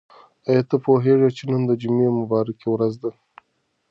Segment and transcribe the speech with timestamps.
[0.47, 3.09] آیا ته پوهېږې چې نن د جمعې مبارکه ورځ ده؟